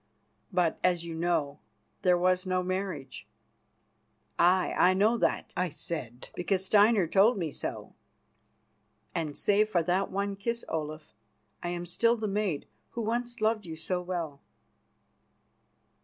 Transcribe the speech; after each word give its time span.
But, 0.51 0.79
as 0.83 1.05
you 1.05 1.13
know, 1.13 1.59
there 2.01 2.17
was 2.17 2.47
no 2.47 2.63
marriage." 2.63 3.27
"Aye, 4.39 4.73
I 4.75 4.95
know 4.95 5.15
that," 5.19 5.53
I 5.55 5.69
said, 5.69 6.29
"because 6.33 6.65
Steinar 6.65 7.05
told 7.05 7.37
me 7.37 7.51
so." 7.51 7.93
"And, 9.13 9.37
save 9.37 9.69
for 9.69 9.83
that 9.83 10.09
one 10.09 10.35
kiss, 10.37 10.65
Olaf, 10.67 11.13
I 11.61 11.69
am 11.69 11.85
still 11.85 12.17
the 12.17 12.27
maid 12.27 12.65
whom 12.93 13.05
once 13.05 13.39
you 13.39 13.43
loved 13.43 13.77
so 13.77 14.01
well." 14.01 14.41